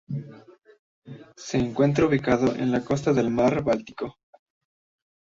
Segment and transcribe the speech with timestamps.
[1.37, 4.15] Se encuentra ubicado en la costa del mar Báltico.